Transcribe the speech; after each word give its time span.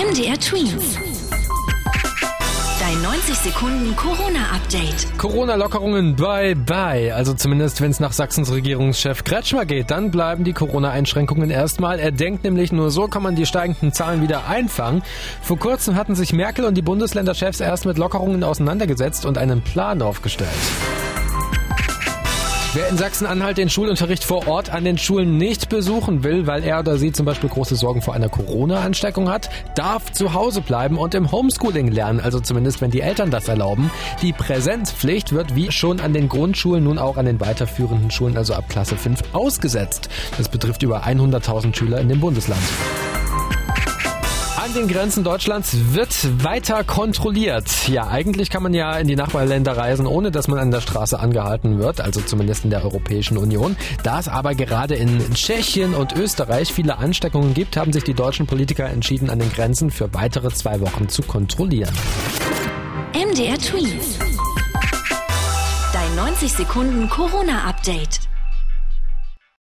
MDR 0.00 0.40
Twins. 0.40 0.96
Dein 2.80 3.02
90 3.02 3.34
Sekunden 3.34 3.94
Corona-Update. 3.96 5.18
Corona-Lockerungen 5.18 6.16
bye 6.16 6.56
bye. 6.56 7.14
Also 7.14 7.34
zumindest 7.34 7.82
wenn 7.82 7.90
es 7.90 8.00
nach 8.00 8.14
Sachsens 8.14 8.50
Regierungschef 8.50 9.24
Kretschmer 9.24 9.66
geht, 9.66 9.90
dann 9.90 10.10
bleiben 10.10 10.42
die 10.42 10.54
Corona-Einschränkungen 10.54 11.50
erstmal. 11.50 11.98
Er 11.98 12.12
denkt 12.12 12.44
nämlich, 12.44 12.72
nur 12.72 12.90
so 12.90 13.08
kann 13.08 13.22
man 13.22 13.36
die 13.36 13.44
steigenden 13.44 13.92
Zahlen 13.92 14.22
wieder 14.22 14.48
einfangen. 14.48 15.02
Vor 15.42 15.58
kurzem 15.58 15.96
hatten 15.96 16.14
sich 16.14 16.32
Merkel 16.32 16.64
und 16.64 16.78
die 16.78 16.82
Bundesländerchefs 16.82 17.60
erst 17.60 17.84
mit 17.84 17.98
Lockerungen 17.98 18.42
auseinandergesetzt 18.42 19.26
und 19.26 19.36
einen 19.36 19.60
Plan 19.60 20.00
aufgestellt. 20.00 20.48
Wer 22.72 22.86
in 22.86 22.96
Sachsen-Anhalt 22.96 23.58
den 23.58 23.68
Schulunterricht 23.68 24.22
vor 24.22 24.46
Ort 24.46 24.70
an 24.70 24.84
den 24.84 24.96
Schulen 24.96 25.38
nicht 25.38 25.68
besuchen 25.68 26.22
will, 26.22 26.46
weil 26.46 26.62
er 26.62 26.78
oder 26.78 26.98
sie 26.98 27.10
zum 27.10 27.26
Beispiel 27.26 27.50
große 27.50 27.74
Sorgen 27.74 28.00
vor 28.00 28.14
einer 28.14 28.28
Corona-Ansteckung 28.28 29.28
hat, 29.28 29.50
darf 29.74 30.12
zu 30.12 30.34
Hause 30.34 30.60
bleiben 30.60 30.96
und 30.96 31.16
im 31.16 31.32
Homeschooling 31.32 31.88
lernen, 31.88 32.20
also 32.20 32.38
zumindest 32.38 32.80
wenn 32.80 32.92
die 32.92 33.00
Eltern 33.00 33.32
das 33.32 33.48
erlauben. 33.48 33.90
Die 34.22 34.32
Präsenzpflicht 34.32 35.32
wird 35.32 35.56
wie 35.56 35.72
schon 35.72 35.98
an 35.98 36.12
den 36.12 36.28
Grundschulen 36.28 36.84
nun 36.84 36.98
auch 36.98 37.16
an 37.16 37.26
den 37.26 37.40
weiterführenden 37.40 38.12
Schulen, 38.12 38.36
also 38.36 38.54
ab 38.54 38.68
Klasse 38.68 38.96
5, 38.96 39.20
ausgesetzt. 39.32 40.08
Das 40.38 40.48
betrifft 40.48 40.84
über 40.84 41.04
100.000 41.04 41.74
Schüler 41.74 41.98
in 41.98 42.08
dem 42.08 42.20
Bundesland. 42.20 42.62
An 44.70 44.76
den 44.76 44.86
Grenzen 44.86 45.24
Deutschlands 45.24 45.76
wird 45.94 46.44
weiter 46.44 46.84
kontrolliert. 46.84 47.88
Ja, 47.88 48.06
eigentlich 48.06 48.50
kann 48.50 48.62
man 48.62 48.72
ja 48.72 48.96
in 48.98 49.08
die 49.08 49.16
Nachbarländer 49.16 49.76
reisen, 49.76 50.06
ohne 50.06 50.30
dass 50.30 50.46
man 50.46 50.60
an 50.60 50.70
der 50.70 50.80
Straße 50.80 51.18
angehalten 51.18 51.80
wird, 51.80 52.00
also 52.00 52.20
zumindest 52.20 52.62
in 52.62 52.70
der 52.70 52.84
Europäischen 52.84 53.36
Union. 53.36 53.76
Da 54.04 54.20
es 54.20 54.28
aber 54.28 54.54
gerade 54.54 54.94
in 54.94 55.34
Tschechien 55.34 55.92
und 55.92 56.16
Österreich 56.16 56.72
viele 56.72 56.98
Ansteckungen 56.98 57.52
gibt, 57.52 57.76
haben 57.76 57.92
sich 57.92 58.04
die 58.04 58.14
deutschen 58.14 58.46
Politiker 58.46 58.88
entschieden, 58.88 59.28
an 59.28 59.40
den 59.40 59.52
Grenzen 59.52 59.90
für 59.90 60.14
weitere 60.14 60.50
zwei 60.50 60.80
Wochen 60.80 61.08
zu 61.08 61.22
kontrollieren. 61.22 61.92
MDR 63.12 63.58
Twins. 63.58 64.20
Dein 65.92 66.14
90 66.14 66.52
Sekunden 66.52 67.10
Corona-Update. 67.10 68.29